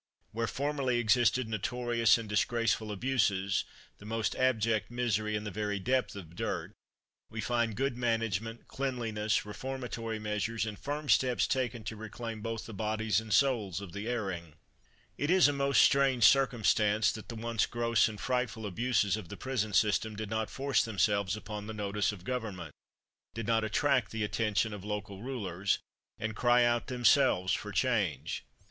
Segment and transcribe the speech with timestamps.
[0.31, 3.65] Where formerly existed notorious and disgraceful abuses,
[3.99, 6.73] the most abject misery, and the very depth of dirt,
[7.29, 12.73] we find good management, cleanliness, reformatory measures, and firm steps taken to reclaim both the
[12.73, 14.55] bodies and souls of the erring.
[15.19, 19.37] It is a most strange circumstance that the once gross and frightful abuses of the
[19.37, 22.73] prison system did not force themselves upon the notice of government
[23.35, 25.77] did not attract the attention of local rulers,
[26.17, 28.43] and cry out themselves for change.